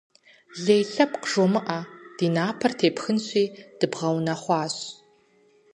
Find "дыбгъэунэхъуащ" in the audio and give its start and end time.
3.79-4.75